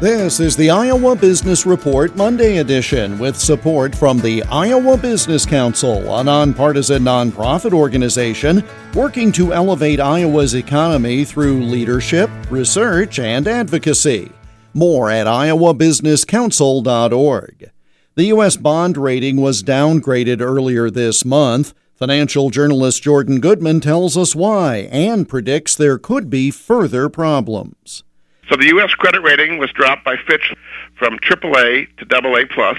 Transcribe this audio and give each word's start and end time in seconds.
This 0.00 0.38
is 0.38 0.54
the 0.54 0.70
Iowa 0.70 1.16
Business 1.16 1.66
Report 1.66 2.14
Monday 2.14 2.58
edition 2.58 3.18
with 3.18 3.36
support 3.36 3.92
from 3.92 4.20
the 4.20 4.44
Iowa 4.44 4.96
Business 4.96 5.44
Council, 5.44 6.16
a 6.16 6.22
nonpartisan 6.22 7.02
nonprofit 7.02 7.72
organization 7.72 8.62
working 8.94 9.32
to 9.32 9.52
elevate 9.52 9.98
Iowa's 9.98 10.54
economy 10.54 11.24
through 11.24 11.64
leadership, 11.64 12.30
research, 12.48 13.18
and 13.18 13.48
advocacy. 13.48 14.30
More 14.72 15.10
at 15.10 15.26
iowabusinesscouncil.org. 15.26 17.70
The 18.14 18.24
U.S. 18.26 18.56
bond 18.56 18.96
rating 18.96 19.40
was 19.40 19.64
downgraded 19.64 20.40
earlier 20.40 20.90
this 20.90 21.24
month. 21.24 21.74
Financial 21.96 22.50
journalist 22.50 23.02
Jordan 23.02 23.40
Goodman 23.40 23.80
tells 23.80 24.16
us 24.16 24.36
why 24.36 24.88
and 24.92 25.28
predicts 25.28 25.74
there 25.74 25.98
could 25.98 26.30
be 26.30 26.52
further 26.52 27.08
problems. 27.08 28.04
So 28.48 28.56
the 28.56 28.66
U.S. 28.68 28.94
credit 28.94 29.22
rating 29.22 29.58
was 29.58 29.70
dropped 29.72 30.04
by 30.04 30.16
Fitch 30.16 30.54
from 30.98 31.18
AAA 31.18 31.88
to 31.98 32.16
AA 32.16 32.44
plus, 32.52 32.78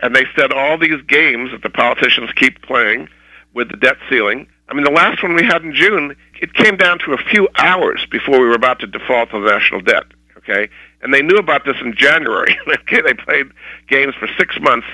and 0.00 0.14
they 0.14 0.24
said 0.36 0.52
all 0.52 0.76
these 0.76 1.00
games 1.06 1.52
that 1.52 1.62
the 1.62 1.70
politicians 1.70 2.30
keep 2.34 2.62
playing 2.62 3.08
with 3.54 3.70
the 3.70 3.76
debt 3.76 3.96
ceiling. 4.10 4.46
I 4.68 4.74
mean, 4.74 4.84
the 4.84 4.90
last 4.90 5.22
one 5.22 5.34
we 5.34 5.44
had 5.44 5.62
in 5.62 5.74
June, 5.74 6.16
it 6.40 6.52
came 6.54 6.76
down 6.76 6.98
to 7.00 7.12
a 7.12 7.16
few 7.16 7.48
hours 7.58 8.06
before 8.10 8.40
we 8.40 8.46
were 8.46 8.54
about 8.54 8.80
to 8.80 8.86
default 8.86 9.32
on 9.32 9.44
the 9.44 9.50
national 9.50 9.80
debt. 9.80 10.04
Okay, 10.36 10.68
and 11.02 11.12
they 11.12 11.22
knew 11.22 11.36
about 11.36 11.64
this 11.64 11.76
in 11.80 11.94
January. 11.94 12.56
okay, 12.68 13.00
they 13.00 13.14
played 13.14 13.46
games 13.88 14.14
for 14.14 14.28
six 14.38 14.58
months, 14.60 14.86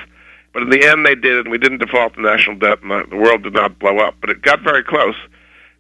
but 0.53 0.63
in 0.63 0.71
the 0.71 0.85
end 0.85 1.07
they 1.07 1.15
did, 1.15 1.41
and 1.41 1.51
we 1.51 1.59
didn't 1.59 1.79
default 1.79 2.17
the 2.17 2.23
national 2.23 2.57
debt, 2.57 2.83
and 2.83 2.91
the 3.11 3.17
world 3.17 3.43
did 3.43 3.55
not 3.55 3.79
blow 3.79 3.99
up. 3.99 4.17
But 4.21 4.31
it 4.31 4.43
got 4.43 4.61
very 4.63 4.83
close. 4.83 5.17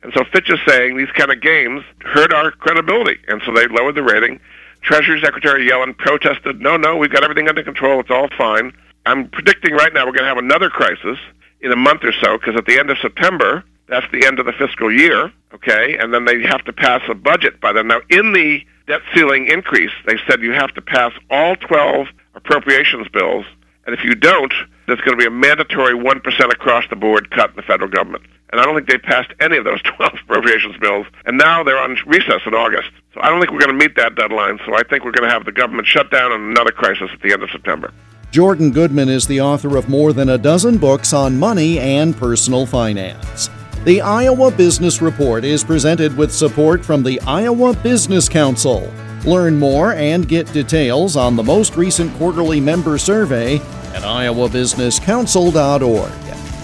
And 0.04 0.12
so 0.12 0.22
Fitch 0.32 0.50
is 0.50 0.58
saying 0.68 0.96
these 0.96 1.10
kind 1.12 1.32
of 1.32 1.40
games 1.40 1.82
hurt 2.02 2.32
our 2.32 2.50
credibility. 2.52 3.18
And 3.26 3.42
so 3.44 3.52
they 3.52 3.66
lowered 3.66 3.94
the 3.94 4.02
rating. 4.02 4.38
Treasury 4.82 5.18
Secretary 5.20 5.68
Yellen 5.68 5.96
protested, 5.96 6.60
no, 6.60 6.76
no, 6.76 6.96
we've 6.96 7.10
got 7.10 7.24
everything 7.24 7.48
under 7.48 7.64
control. 7.64 8.00
It's 8.00 8.10
all 8.10 8.28
fine. 8.36 8.72
I'm 9.06 9.28
predicting 9.30 9.72
right 9.72 9.92
now 9.92 10.04
we're 10.04 10.12
going 10.12 10.24
to 10.24 10.28
have 10.28 10.38
another 10.38 10.68
crisis 10.68 11.18
in 11.62 11.72
a 11.72 11.76
month 11.76 12.04
or 12.04 12.12
so 12.12 12.36
because 12.36 12.54
at 12.54 12.66
the 12.66 12.78
end 12.78 12.90
of 12.90 12.98
September, 12.98 13.64
that's 13.88 14.06
the 14.12 14.26
end 14.26 14.38
of 14.38 14.46
the 14.46 14.52
fiscal 14.52 14.92
year, 14.92 15.32
okay? 15.54 15.96
And 15.96 16.12
then 16.12 16.26
they 16.26 16.42
have 16.42 16.62
to 16.64 16.72
pass 16.72 17.00
a 17.08 17.14
budget 17.14 17.60
by 17.60 17.72
then. 17.72 17.88
Now, 17.88 18.00
in 18.10 18.32
the 18.32 18.62
debt 18.86 19.00
ceiling 19.14 19.46
increase, 19.46 19.92
they 20.06 20.16
said 20.28 20.42
you 20.42 20.52
have 20.52 20.74
to 20.74 20.82
pass 20.82 21.12
all 21.30 21.56
12 21.56 22.08
appropriations 22.34 23.08
bills. 23.08 23.46
And 23.86 23.94
if 23.94 24.04
you 24.04 24.14
don't, 24.14 24.52
there's 24.86 25.00
going 25.00 25.18
to 25.18 25.22
be 25.22 25.26
a 25.26 25.30
mandatory 25.30 25.94
1% 25.94 26.52
across 26.52 26.84
the 26.90 26.96
board 26.96 27.30
cut 27.30 27.50
in 27.50 27.56
the 27.56 27.62
federal 27.62 27.90
government 27.90 28.24
and 28.54 28.60
I 28.60 28.66
don't 28.66 28.76
think 28.76 28.86
they 28.86 28.98
passed 28.98 29.32
any 29.40 29.56
of 29.56 29.64
those 29.64 29.82
12 29.96 30.12
appropriations 30.22 30.76
bills. 30.76 31.06
And 31.26 31.36
now 31.36 31.64
they're 31.64 31.76
on 31.76 31.96
recess 32.06 32.40
in 32.46 32.54
August. 32.54 32.88
So 33.12 33.20
I 33.20 33.28
don't 33.28 33.40
think 33.40 33.50
we're 33.50 33.58
going 33.58 33.76
to 33.76 33.84
meet 33.84 33.96
that 33.96 34.14
deadline. 34.14 34.60
So 34.64 34.76
I 34.76 34.84
think 34.84 35.04
we're 35.04 35.10
going 35.10 35.28
to 35.28 35.34
have 35.34 35.44
the 35.44 35.50
government 35.50 35.88
shut 35.88 36.12
down 36.12 36.30
and 36.30 36.52
another 36.52 36.70
crisis 36.70 37.10
at 37.12 37.20
the 37.20 37.32
end 37.32 37.42
of 37.42 37.50
September. 37.50 37.92
Jordan 38.30 38.70
Goodman 38.70 39.08
is 39.08 39.26
the 39.26 39.40
author 39.40 39.76
of 39.76 39.88
more 39.88 40.12
than 40.12 40.28
a 40.28 40.38
dozen 40.38 40.78
books 40.78 41.12
on 41.12 41.36
money 41.36 41.80
and 41.80 42.16
personal 42.16 42.64
finance. 42.64 43.50
The 43.84 44.00
Iowa 44.00 44.52
Business 44.52 45.02
Report 45.02 45.44
is 45.44 45.64
presented 45.64 46.16
with 46.16 46.32
support 46.32 46.84
from 46.84 47.02
the 47.02 47.20
Iowa 47.22 47.74
Business 47.74 48.28
Council. 48.28 48.88
Learn 49.24 49.58
more 49.58 49.94
and 49.94 50.28
get 50.28 50.52
details 50.52 51.16
on 51.16 51.34
the 51.34 51.42
most 51.42 51.74
recent 51.74 52.14
quarterly 52.18 52.60
member 52.60 52.98
survey 52.98 53.60
at 53.94 54.02
iowabusinesscouncil.org. 54.02 56.12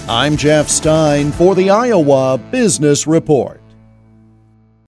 I'm 0.09 0.37
Jeff 0.37 0.69
Stein 0.69 1.31
for 1.31 1.55
the 1.55 1.71
Iowa 1.71 2.37
Business 2.51 3.07
Report. 3.07 3.60